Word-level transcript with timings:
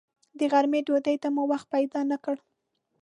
د 0.39 0.41
غرمې 0.51 0.81
ډوډۍ 0.87 1.15
ته 1.23 1.27
مو 1.35 1.43
وخت 1.51 1.67
پیدا 1.73 1.99
نه 2.11 2.17
کړ. 2.23 2.37